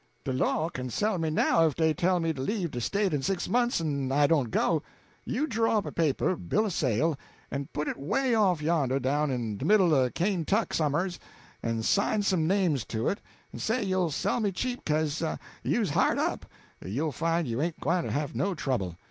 De 0.23 0.33
law 0.33 0.67
kin 0.67 0.89
sell 0.89 1.19
me 1.19 1.29
now 1.29 1.63
if 1.67 1.75
dey 1.75 1.93
tell 1.93 2.19
me 2.19 2.33
to 2.33 2.41
leave 2.41 2.71
de 2.71 2.81
State 2.81 3.13
in 3.13 3.21
six 3.21 3.47
months 3.47 3.79
en 3.79 4.11
I 4.11 4.25
don't 4.25 4.49
go. 4.49 4.81
You 5.25 5.45
draw 5.45 5.77
up 5.77 5.85
a 5.85 5.91
paper 5.91 6.35
bill 6.35 6.65
o' 6.65 6.69
sale 6.69 7.19
en 7.51 7.67
put 7.71 7.87
it 7.87 7.97
'way 7.99 8.33
off 8.33 8.63
yonder, 8.63 8.99
down 8.99 9.29
in 9.29 9.57
de 9.59 9.63
middle 9.65 9.93
o' 9.93 10.09
Kaintuck 10.09 10.73
somers, 10.73 11.19
en 11.61 11.83
sign 11.83 12.23
some 12.23 12.47
names 12.47 12.83
to 12.85 13.09
it, 13.09 13.19
en 13.53 13.59
say 13.59 13.83
you'll 13.83 14.09
sell 14.09 14.39
me 14.39 14.51
cheap 14.51 14.83
'ca'se 14.85 15.21
you's 15.61 15.91
hard 15.91 16.17
up; 16.17 16.47
you'll 16.83 17.11
find 17.11 17.47
you 17.47 17.61
ain't 17.61 17.79
gwyne 17.79 18.01
to 18.03 18.09
have 18.11 18.33
no 18.35 18.55
trouble. 18.55 18.97